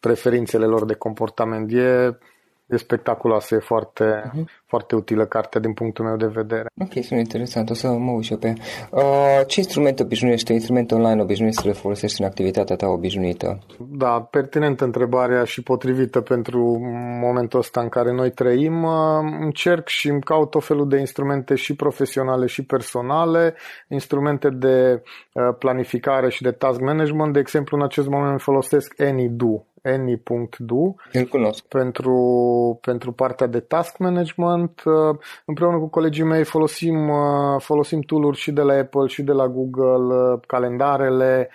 preferințele 0.00 0.66
lor 0.66 0.84
de 0.84 0.94
comportament. 0.94 1.72
E 1.72 2.18
e 2.66 2.76
spectaculoasă, 2.76 3.54
e 3.54 3.58
foarte, 3.58 4.22
uh-huh. 4.26 4.62
foarte 4.66 4.94
utilă 4.94 5.26
cartea 5.26 5.60
din 5.60 5.72
punctul 5.72 6.04
meu 6.04 6.16
de 6.16 6.26
vedere. 6.26 6.66
Ok, 6.78 7.04
sunt 7.04 7.18
interesant, 7.18 7.70
o 7.70 7.74
să 7.74 7.88
mă 7.88 8.10
uit 8.10 8.24
și 8.24 8.32
eu 8.32 8.38
pe 8.38 8.52
uh, 8.90 9.40
Ce 9.46 9.60
instrument 9.60 10.00
obișnuiești, 10.00 10.52
instrument 10.52 10.92
online 10.92 11.22
obișnuiești 11.22 11.60
să 11.60 11.66
le 11.66 11.72
folosești 11.72 12.20
în 12.20 12.26
activitatea 12.26 12.76
ta 12.76 12.86
obișnuită? 12.86 13.58
Da, 13.78 14.20
pertinentă 14.30 14.84
întrebarea 14.84 15.44
și 15.44 15.62
potrivită 15.62 16.20
pentru 16.20 16.78
momentul 17.20 17.58
ăsta 17.58 17.80
în 17.80 17.88
care 17.88 18.12
noi 18.12 18.30
trăim. 18.30 18.82
Uh, 18.82 18.92
încerc 19.40 19.88
și 19.88 20.08
îmi 20.08 20.20
caut 20.20 20.50
tot 20.50 20.64
felul 20.64 20.88
de 20.88 20.98
instrumente 20.98 21.54
și 21.54 21.76
profesionale 21.76 22.46
și 22.46 22.64
personale, 22.64 23.54
instrumente 23.88 24.48
de 24.48 25.02
uh, 25.32 25.54
planificare 25.58 26.30
și 26.30 26.42
de 26.42 26.50
task 26.50 26.80
management. 26.80 27.32
De 27.32 27.38
exemplu, 27.38 27.76
în 27.76 27.82
acest 27.82 28.08
moment 28.08 28.40
folosesc 28.40 29.00
AnyDo, 29.00 29.66
any.do 29.82 30.94
Îl 31.12 31.24
cunosc. 31.24 31.64
Pentru, 31.64 32.78
pentru 32.80 33.12
partea 33.12 33.46
de 33.46 33.60
task 33.60 33.98
management. 33.98 34.82
Uh, 34.84 35.18
împreună 35.44 35.78
cu 35.78 35.88
colegii 35.88 36.24
mei 36.24 36.44
folosim, 36.44 37.08
uh, 37.08 37.56
folosim 37.58 38.00
tool-uri 38.00 38.36
și 38.36 38.52
de 38.52 38.62
la 38.62 38.72
Apple 38.72 39.06
și 39.06 39.22
de 39.22 39.32
la 39.32 39.48
Google, 39.48 40.14
uh, 40.14 40.40
calendarele, 40.46 41.50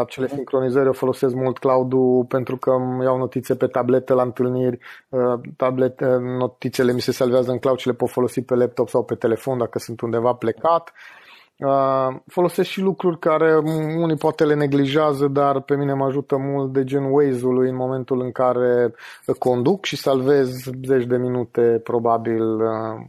acele 0.00 0.26
sincronizări, 0.26 0.86
eu 0.86 0.92
folosesc 0.92 1.34
mult 1.34 1.58
cloud 1.58 1.92
pentru 2.28 2.56
că 2.56 2.70
îmi 2.70 3.04
iau 3.04 3.18
notițe 3.18 3.54
pe 3.54 3.66
tablete 3.66 4.12
la 4.12 4.22
întâlniri, 4.22 4.78
tablete, 5.56 6.06
notițele 6.38 6.92
mi 6.92 7.00
se 7.00 7.12
salvează 7.12 7.50
în 7.50 7.58
cloud 7.58 7.78
și 7.78 7.86
le 7.86 7.92
pot 7.92 8.10
folosi 8.10 8.42
pe 8.42 8.54
laptop 8.54 8.88
sau 8.88 9.04
pe 9.04 9.14
telefon 9.14 9.58
dacă 9.58 9.78
sunt 9.78 10.00
undeva 10.00 10.32
plecat. 10.32 10.92
Uh, 11.64 12.16
folosesc 12.26 12.68
și 12.68 12.80
lucruri 12.80 13.18
care 13.18 13.56
unii 13.96 14.16
poate 14.16 14.44
le 14.44 14.54
neglijează, 14.54 15.26
dar 15.26 15.60
pe 15.60 15.76
mine 15.76 15.92
mă 15.92 16.04
ajută 16.04 16.36
mult 16.36 16.72
de 16.72 16.84
gen 16.84 17.04
Waze-ului 17.04 17.68
în 17.68 17.76
momentul 17.76 18.20
în 18.20 18.32
care 18.32 18.94
conduc 19.38 19.84
și 19.84 19.96
salvez 19.96 20.50
zeci 20.84 21.04
de 21.04 21.16
minute 21.16 21.80
probabil 21.84 22.42
uh, 22.42 23.04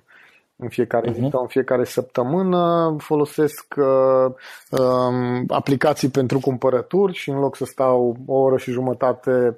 în 0.56 0.70
fiecare 0.70 1.12
zi 1.12 1.20
uh-huh. 1.20 1.32
sau 1.32 1.42
în 1.42 1.48
fiecare 1.48 1.84
săptămână. 1.84 2.96
Folosesc 3.00 3.76
uh, 3.78 4.34
um, 4.70 5.44
aplicații 5.48 6.10
pentru 6.10 6.40
cumpărături 6.40 7.14
și 7.14 7.30
în 7.30 7.40
loc 7.40 7.56
să 7.56 7.66
stau 7.66 8.18
o 8.26 8.34
oră 8.34 8.58
și 8.58 8.72
jumătate 8.72 9.58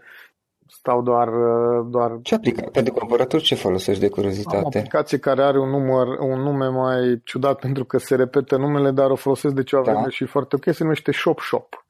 stau 0.69 1.01
doar... 1.01 1.27
Uh, 1.27 1.87
doar... 1.89 2.19
Ce 2.21 2.35
aplicație? 2.35 2.69
Pentru 2.71 2.93
cumpărături 2.93 3.43
ce 3.43 3.55
folosești 3.55 4.01
de 4.01 4.09
curiozitate? 4.09 4.57
Am 4.57 4.63
o 4.63 4.67
aplicație 4.67 5.17
care 5.17 5.43
are 5.43 5.59
un, 5.59 5.69
număr, 5.69 6.07
un 6.07 6.41
nume 6.41 6.67
mai 6.67 7.21
ciudat 7.23 7.59
pentru 7.59 7.85
că 7.85 7.97
se 7.97 8.15
repetă 8.15 8.57
numele, 8.57 8.91
dar 8.91 9.09
o 9.09 9.15
folosesc 9.15 9.53
de 9.53 9.63
ceva 9.63 9.83
da. 9.83 9.91
vreme 9.91 10.09
și 10.09 10.25
foarte 10.25 10.55
ok, 10.55 10.63
se 10.63 10.83
numește 10.83 11.11
Shop 11.11 11.39
Shop. 11.39 11.85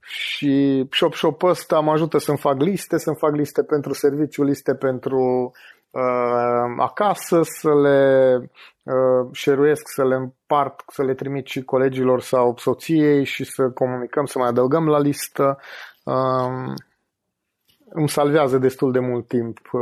Și 0.00 0.86
Shop 0.90 1.14
Shop 1.14 1.42
ăsta 1.42 1.80
mă 1.80 1.92
ajută 1.92 2.18
să-mi 2.18 2.38
fac 2.38 2.60
liste, 2.60 2.98
să-mi 2.98 3.16
fac 3.16 3.34
liste 3.34 3.62
pentru 3.62 3.92
serviciu, 3.92 4.42
liste 4.42 4.74
pentru 4.74 5.52
uh, 5.90 6.74
acasă, 6.78 7.40
să 7.42 7.80
le 7.80 8.36
uh, 8.82 9.28
șeruiesc, 9.32 9.82
să 9.88 10.04
le 10.04 10.14
împart, 10.14 10.82
să 10.86 11.02
le 11.02 11.14
trimit 11.14 11.46
și 11.46 11.62
colegilor 11.62 12.20
sau 12.20 12.54
soției 12.58 13.24
și 13.24 13.44
să 13.44 13.70
comunicăm, 13.70 14.24
să 14.24 14.38
mai 14.38 14.48
adăugăm 14.48 14.88
la 14.88 14.98
listă. 14.98 15.58
Uh, 16.04 16.74
îmi 17.92 18.08
salvează 18.08 18.58
destul 18.58 18.92
de 18.92 18.98
mult 18.98 19.28
timp 19.28 19.58
uh, 19.72 19.80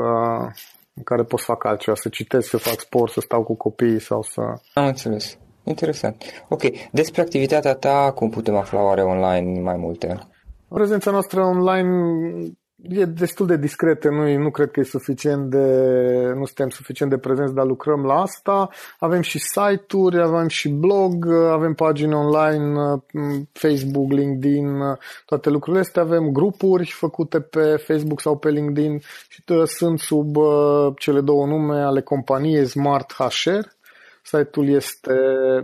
în 0.94 1.02
care 1.04 1.22
pot 1.22 1.38
să 1.38 1.44
fac 1.44 1.64
altceva, 1.64 1.96
să 1.96 2.08
citesc, 2.08 2.48
să 2.48 2.56
fac 2.56 2.80
sport, 2.80 3.12
să 3.12 3.20
stau 3.20 3.42
cu 3.42 3.56
copiii 3.56 4.00
sau 4.00 4.22
să... 4.22 4.40
Am 4.74 4.86
înțeles. 4.86 5.38
Interesant. 5.64 6.22
Ok. 6.48 6.62
Despre 6.92 7.20
activitatea 7.20 7.74
ta, 7.74 8.12
cum 8.14 8.30
putem 8.30 8.56
afla 8.56 8.82
oare 8.82 9.02
online 9.02 9.60
mai 9.60 9.76
multe? 9.76 10.18
Prezența 10.68 11.10
noastră 11.10 11.44
online 11.44 11.90
e 12.88 13.04
destul 13.04 13.46
de 13.46 13.56
discretă, 13.56 14.08
nu, 14.08 14.36
nu 14.36 14.50
cred 14.50 14.70
că 14.70 14.80
e 14.80 14.84
suficient 14.84 15.50
de, 15.50 15.66
nu 16.34 16.44
suntem 16.44 16.68
suficient 16.68 17.10
de 17.10 17.18
prezenți, 17.18 17.54
dar 17.54 17.66
lucrăm 17.66 18.04
la 18.04 18.14
asta. 18.14 18.68
Avem 18.98 19.20
și 19.20 19.38
site-uri, 19.38 20.20
avem 20.20 20.48
și 20.48 20.68
blog, 20.68 21.32
avem 21.32 21.74
pagini 21.74 22.14
online, 22.14 22.74
Facebook, 23.52 24.12
LinkedIn, 24.12 24.66
toate 25.24 25.50
lucrurile 25.50 25.82
astea. 25.82 26.02
Avem 26.02 26.32
grupuri 26.32 26.90
făcute 26.90 27.40
pe 27.40 27.76
Facebook 27.76 28.20
sau 28.20 28.36
pe 28.36 28.50
LinkedIn 28.50 29.00
și 29.28 29.42
sunt 29.64 29.98
sub 29.98 30.36
uh, 30.36 30.92
cele 30.98 31.20
două 31.20 31.46
nume 31.46 31.80
ale 31.80 32.00
companiei 32.00 32.66
Smart 32.66 33.12
HR. 33.12 33.78
Site-ul 34.22 34.68
este 34.68 35.14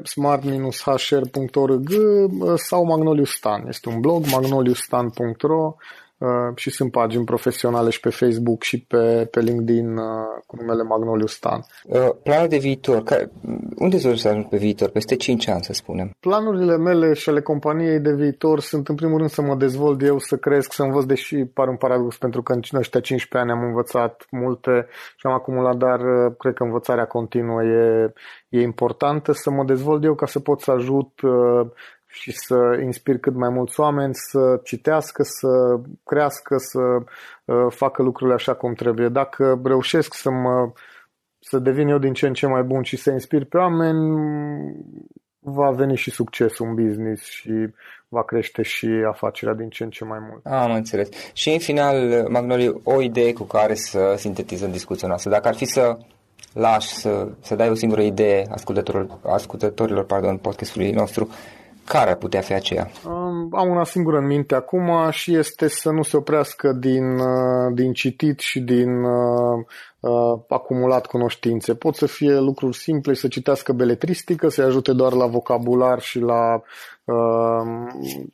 smart-hr.org 0.02 1.88
uh, 1.88 2.52
sau 2.54 2.84
Magnoliu 2.84 3.24
Stan. 3.24 3.66
Este 3.68 3.88
un 3.88 4.00
blog, 4.00 4.24
magnoliustan.ro 4.30 5.74
Uh, 5.76 6.05
și 6.54 6.70
sunt 6.70 6.90
pagini 6.90 7.24
profesionale 7.24 7.90
și 7.90 8.00
pe 8.00 8.10
Facebook 8.10 8.62
și 8.62 8.84
pe, 8.84 9.28
pe 9.30 9.40
LinkedIn 9.40 9.96
uh, 9.96 10.04
cu 10.46 10.56
numele 10.56 10.82
Magnoliu 10.82 11.26
Stan. 11.26 11.64
Uh, 11.84 12.08
planul 12.22 12.48
de 12.48 12.58
viitor, 12.58 13.02
care, 13.02 13.30
unde 13.76 13.98
să 13.98 14.08
ajungi 14.08 14.48
pe 14.48 14.56
viitor? 14.56 14.88
Peste 14.88 15.16
5 15.16 15.48
ani, 15.48 15.62
să 15.62 15.72
spunem. 15.72 16.10
Planurile 16.20 16.76
mele 16.76 17.12
și 17.12 17.28
ale 17.28 17.40
companiei 17.40 18.00
de 18.00 18.12
viitor 18.12 18.60
sunt 18.60 18.88
în 18.88 18.94
primul 18.94 19.18
rând 19.18 19.30
să 19.30 19.42
mă 19.42 19.54
dezvolt 19.54 20.02
eu, 20.02 20.18
să 20.18 20.36
cresc, 20.36 20.72
să 20.72 20.82
învăț, 20.82 21.04
deși 21.04 21.36
par 21.44 21.68
un 21.68 21.76
paradox 21.76 22.16
pentru 22.16 22.42
că 22.42 22.52
în 22.52 22.60
ăștia 22.74 23.00
15 23.00 23.50
ani 23.50 23.60
am 23.60 23.66
învățat 23.68 24.26
multe 24.30 24.86
și 25.16 25.26
am 25.26 25.32
acumulat, 25.32 25.76
dar 25.76 26.00
cred 26.38 26.54
că 26.54 26.62
învățarea 26.62 27.06
continuă 27.06 27.62
e, 27.64 28.12
e 28.48 28.60
importantă, 28.60 29.32
să 29.32 29.50
mă 29.50 29.64
dezvolt 29.64 30.04
eu 30.04 30.14
ca 30.14 30.26
să 30.26 30.40
pot 30.40 30.60
să 30.60 30.70
ajut 30.70 31.20
și 32.20 32.32
să 32.32 32.80
inspir 32.82 33.18
cât 33.18 33.34
mai 33.34 33.48
mulți 33.48 33.80
oameni 33.80 34.14
să 34.14 34.60
citească, 34.64 35.22
să 35.22 35.80
crească, 36.04 36.56
să 36.58 36.80
uh, 37.44 37.66
facă 37.68 38.02
lucrurile 38.02 38.34
așa 38.34 38.54
cum 38.54 38.74
trebuie. 38.74 39.08
Dacă 39.08 39.60
reușesc 39.64 40.14
să 40.14 40.30
mă 40.30 40.72
să 41.38 41.58
devin 41.58 41.88
eu 41.88 41.98
din 41.98 42.12
ce 42.12 42.26
în 42.26 42.32
ce 42.32 42.46
mai 42.46 42.62
bun 42.62 42.82
și 42.82 42.96
să 42.96 43.10
inspir 43.10 43.44
pe 43.44 43.56
oameni, 43.56 43.98
va 45.38 45.70
veni 45.70 45.96
și 45.96 46.10
succesul 46.10 46.66
în 46.66 46.74
business 46.74 47.24
și 47.24 47.52
va 48.08 48.24
crește 48.24 48.62
și 48.62 48.86
afacerea 49.08 49.54
din 49.54 49.68
ce 49.68 49.84
în 49.84 49.90
ce 49.90 50.04
mai 50.04 50.18
mult. 50.30 50.46
Am 50.46 50.72
înțeles. 50.72 51.08
Și 51.32 51.50
în 51.50 51.58
final, 51.58 52.26
Magnoliu, 52.28 52.80
o 52.84 53.00
idee 53.00 53.32
cu 53.32 53.42
care 53.42 53.74
să 53.74 54.14
sintetizăm 54.16 54.70
discuția 54.70 55.08
noastră. 55.08 55.30
Dacă 55.30 55.48
ar 55.48 55.54
fi 55.54 55.64
să 55.64 55.98
lași, 56.52 56.88
să, 56.88 57.28
să 57.40 57.54
dai 57.54 57.70
o 57.70 57.74
singură 57.74 58.00
idee 58.00 58.46
ascultătorilor, 58.50 59.18
ascultătorilor 59.22 60.04
pardon, 60.04 60.36
podcastului 60.36 60.90
nostru, 60.90 61.28
care 61.86 62.10
ar 62.10 62.16
putea 62.16 62.40
fi 62.40 62.52
aceea? 62.52 62.90
Am 63.50 63.68
una 63.68 63.84
singură 63.84 64.18
în 64.18 64.26
minte 64.26 64.54
acum 64.54 65.10
și 65.10 65.34
este 65.34 65.68
să 65.68 65.90
nu 65.90 66.02
se 66.02 66.16
oprească 66.16 66.72
din, 66.72 67.18
uh, 67.18 67.72
din 67.74 67.92
citit 67.92 68.38
și 68.38 68.60
din 68.60 69.02
uh, 69.02 69.64
uh, 70.00 70.40
acumulat 70.48 71.06
cunoștințe. 71.06 71.74
Pot 71.74 71.94
să 71.94 72.06
fie 72.06 72.38
lucruri 72.38 72.76
simple, 72.76 73.14
să 73.14 73.28
citească 73.28 73.72
beletristică, 73.72 74.48
să-i 74.48 74.64
ajute 74.64 74.92
doar 74.92 75.12
la 75.12 75.26
vocabular 75.26 76.00
și 76.00 76.18
la 76.18 76.54
uh, 76.54 76.62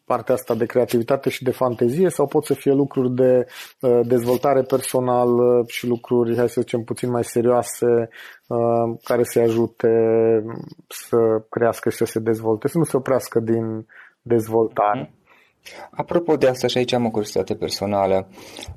partea 0.05 0.35
asta 0.35 0.55
de 0.55 0.67
creativitate 0.67 1.31
și 1.31 1.43
de 1.43 1.51
fantezie 1.51 2.09
sau 2.09 2.27
pot 2.27 2.45
să 2.45 2.55
fie 2.55 2.73
lucruri 2.73 3.15
de 3.15 3.47
uh, 3.81 4.01
dezvoltare 4.07 4.63
personală 4.63 5.65
și 5.67 5.87
lucruri, 5.87 6.37
hai 6.37 6.49
să 6.49 6.61
zicem, 6.61 6.81
puțin 6.81 7.11
mai 7.11 7.25
serioase 7.25 8.09
uh, 8.47 8.99
care 9.05 9.23
să-i 9.23 9.43
ajute 9.43 9.89
să 10.89 11.17
crească 11.51 11.91
și 11.91 11.97
să 11.97 12.05
se 12.05 12.21
dezvolte, 12.21 12.69
să 12.69 12.79
nu 12.79 12.85
se 12.85 12.97
oprească 12.97 13.41
din 13.41 13.87
dezvoltare. 14.23 15.01
Mm. 15.01 15.22
Apropo 15.91 16.37
de 16.37 16.49
asta 16.49 16.67
și 16.67 16.79
aici 16.79 16.93
am 16.93 17.07
o 17.07 17.11
curiozitate 17.11 17.55
personală. 17.55 18.27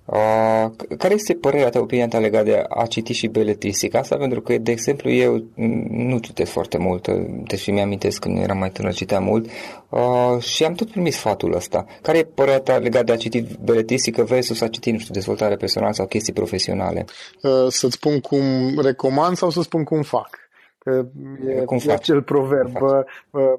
Uh, 0.05 0.71
care 0.97 1.13
este 1.13 1.33
părerea 1.33 1.69
ta, 1.69 1.79
opinia 1.79 2.07
ta 2.07 2.19
legată 2.19 2.43
de 2.43 2.65
a 2.69 2.85
citi 2.85 3.13
și 3.13 3.27
beletristică? 3.27 3.97
Asta 3.97 4.15
pentru 4.15 4.41
că, 4.41 4.57
de 4.57 4.71
exemplu, 4.71 5.11
eu 5.11 5.43
nu 5.89 6.17
citesc 6.17 6.51
foarte 6.51 6.77
mult, 6.77 7.07
deși 7.47 7.71
mi-amintesc 7.71 8.19
când 8.19 8.37
eram 8.37 8.57
mai 8.57 8.69
tânăr, 8.69 8.93
citeam 8.93 9.23
mult 9.23 9.49
uh, 9.89 10.41
și 10.41 10.63
am 10.63 10.73
tot 10.73 10.89
primit 10.89 11.13
sfatul 11.13 11.55
ăsta. 11.55 11.85
Care 12.01 12.17
e 12.17 12.23
părerea 12.23 12.59
ta 12.59 12.77
legată 12.77 13.05
de 13.05 13.11
a 13.11 13.17
citi 13.17 13.45
beletristică 13.63 14.23
versus 14.23 14.61
a 14.61 14.67
citi, 14.67 14.91
nu 14.91 14.99
știu, 14.99 15.13
dezvoltare 15.13 15.55
personală 15.55 15.93
sau 15.93 16.05
chestii 16.05 16.33
profesionale? 16.33 17.05
Uh, 17.41 17.51
să-ți 17.67 17.93
spun 17.93 18.19
cum 18.19 18.43
recomand 18.81 19.37
sau 19.37 19.49
să 19.49 19.61
spun 19.61 19.83
cum 19.83 20.01
fac? 20.01 20.44
Că 20.85 21.05
e, 21.47 21.63
Cum 21.65 21.79
e 21.85 21.91
acel 21.91 22.21
proverb. 22.21 22.71
Bă, 22.77 23.05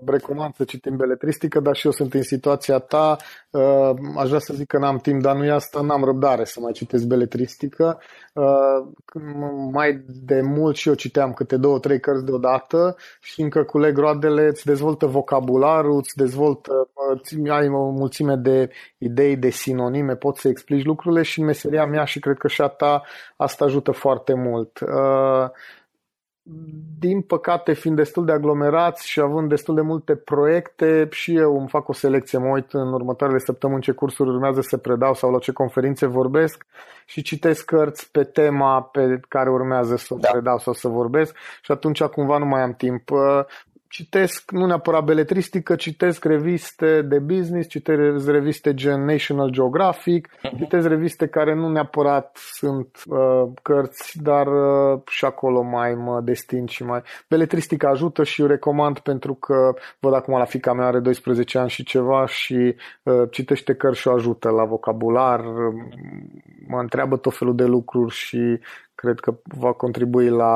recomand 0.07 0.55
să 0.55 0.65
citim 0.65 0.97
beletristică, 0.97 1.61
dar 1.61 1.77
și 1.77 1.87
eu 1.87 1.93
sunt 1.93 2.15
în 2.15 2.23
situația 2.23 2.79
ta. 2.79 3.17
Aș 4.17 4.29
vrea 4.29 4.39
să 4.39 4.55
zic 4.55 4.67
că 4.67 4.79
n-am 4.79 4.99
timp, 4.99 5.23
dar 5.23 5.37
nu 5.37 5.45
e 5.45 5.51
asta, 5.51 5.81
n-am 5.81 6.05
răbdare 6.05 6.45
să 6.45 6.61
mai 6.61 6.73
citesc 6.73 7.05
beletristică. 7.05 7.99
Mai 9.73 10.05
de 10.07 10.41
mult 10.41 10.77
și 10.77 10.89
eu 10.89 10.95
citeam 10.95 11.33
câte 11.33 11.57
două, 11.57 11.79
trei 11.79 12.01
cărți 12.01 12.25
deodată 12.25 12.97
și 13.21 13.41
încă 13.41 13.63
culeg 13.63 13.99
roadele, 13.99 14.47
îți 14.47 14.67
dezvoltă 14.67 15.07
vocabularul, 15.07 15.97
îți 15.97 16.17
dezvoltă, 16.17 16.89
ai 17.49 17.69
o 17.69 17.91
mulțime 17.91 18.35
de 18.35 18.71
idei, 18.99 19.37
de 19.37 19.51
sinonime, 19.51 20.15
poți 20.15 20.41
să 20.41 20.49
explici 20.49 20.85
lucrurile 20.85 21.23
și 21.23 21.41
în 21.41 21.47
meseria 21.47 21.87
mea 21.87 22.05
și 22.05 22.21
cred 22.21 22.37
că 22.37 22.49
și 22.49 22.61
a 22.61 22.69
ta 22.69 23.03
asta 23.37 23.65
ajută 23.65 23.91
foarte 23.91 24.35
mult. 24.35 24.81
Uh, 24.81 25.51
din 26.99 27.21
păcate, 27.21 27.73
fiind 27.73 27.97
destul 27.97 28.25
de 28.25 28.33
aglomerați 28.33 29.09
și 29.09 29.21
având 29.21 29.49
destul 29.49 29.75
de 29.75 29.81
multe 29.81 30.15
proiecte, 30.15 31.09
și 31.11 31.37
eu 31.37 31.59
îmi 31.59 31.69
fac 31.69 31.89
o 31.89 31.93
selecție, 31.93 32.39
mă 32.39 32.49
uit 32.49 32.73
în 32.73 32.93
următoarele 32.93 33.39
săptămâni 33.39 33.83
ce 33.83 33.93
cursuri 33.93 34.29
urmează 34.29 34.61
să 34.61 34.77
predau 34.77 35.15
sau 35.15 35.31
la 35.31 35.39
ce 35.39 35.53
conferințe 35.53 36.07
vorbesc 36.07 36.67
și 37.05 37.23
citesc 37.23 37.65
cărți 37.65 38.11
pe 38.11 38.25
tema 38.25 38.83
pe 38.83 39.21
care 39.29 39.51
urmează 39.51 39.97
să 39.97 40.15
o 40.15 40.17
da. 40.17 40.29
predau 40.31 40.59
sau 40.59 40.73
să 40.73 40.89
vorbesc 40.89 41.37
și 41.63 41.73
atunci 41.73 42.03
cumva 42.03 42.39
nu 42.39 42.47
mai 42.47 42.63
am 42.63 42.75
timp 42.75 43.11
citesc 43.89 44.51
nu 44.51 44.67
neapărat 44.67 45.05
beletristică, 45.05 45.75
citesc 45.75 46.25
reviste 46.25 47.03
de 47.03 47.19
business, 47.19 47.69
citesc 47.69 48.29
reviste 48.29 48.75
gen 48.75 49.05
National 49.05 49.51
Geographic, 49.51 50.29
uh-huh. 50.29 50.57
citesc 50.57 50.89
reviste 50.89 51.27
care 51.27 51.55
nu 51.55 51.69
neapărat 51.69 52.37
sunt 52.37 53.03
uh, 53.07 53.43
cărți, 53.63 54.23
dar 54.23 54.47
uh, 54.47 55.01
și 55.07 55.25
acolo 55.25 55.63
mai 55.63 55.95
mă 55.95 56.21
destin 56.25 56.67
și 56.67 56.85
mai... 56.85 57.03
Beletristica 57.29 57.89
ajută 57.89 58.25
și 58.25 58.41
eu 58.41 58.47
recomand 58.47 58.99
pentru 58.99 59.35
că 59.35 59.75
văd 59.99 60.15
acum 60.15 60.39
la 60.39 60.45
fica 60.45 60.73
mea 60.73 60.87
are 60.87 61.01
12 61.01 61.59
ani 61.59 61.71
și 61.71 61.85
ceva 61.85 62.27
și 62.27 62.75
uh, 63.03 63.23
citește 63.31 63.75
cărți 63.75 64.01
și 64.01 64.09
o 64.09 64.13
ajută 64.13 64.51
la 64.51 64.65
vocabular, 64.65 65.41
mă 66.67 66.81
întreabă 66.81 67.17
tot 67.17 67.37
felul 67.37 67.55
de 67.55 67.65
lucruri 67.65 68.15
și 68.15 68.59
cred 68.97 69.21
că 69.21 69.35
va 69.45 69.73
contribui 69.73 70.29
la 70.29 70.55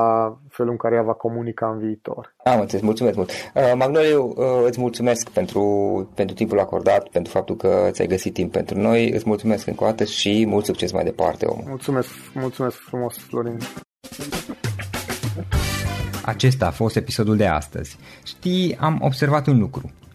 felul 0.48 0.70
în 0.70 0.76
care 0.76 0.94
ea 0.94 1.02
va 1.02 1.12
comunica 1.12 1.70
în 1.70 1.78
viitor. 1.78 2.34
Am 2.44 2.60
înțeles, 2.60 2.84
mulțumesc 2.84 3.16
mult. 3.16 3.30
Uh, 3.30 3.72
Magnoliu, 3.76 4.34
uh, 4.36 4.44
îți 4.66 4.80
mulțumesc 4.80 5.28
pentru, 5.28 5.62
pentru 6.14 6.34
timpul 6.34 6.58
acordat, 6.58 7.08
pentru 7.08 7.32
faptul 7.32 7.56
că 7.56 7.88
ți-ai 7.90 8.06
găsit 8.06 8.34
timp 8.34 8.52
pentru 8.52 8.78
noi. 8.78 9.10
Îți 9.10 9.24
mulțumesc 9.26 9.66
încă 9.66 9.84
o 9.84 9.86
dată 9.86 10.04
și 10.04 10.44
mult 10.48 10.64
succes 10.64 10.92
mai 10.92 11.04
departe, 11.04 11.46
om. 11.46 11.58
Mulțumesc, 11.66 12.08
mulțumesc 12.34 12.76
frumos, 12.76 13.18
Florin. 13.18 13.58
Acesta 16.24 16.66
a 16.66 16.70
fost 16.70 16.96
episodul 16.96 17.36
de 17.36 17.46
astăzi. 17.46 17.98
Știi, 18.24 18.76
am 18.80 18.98
observat 19.02 19.46
un 19.46 19.58
lucru. 19.58 19.90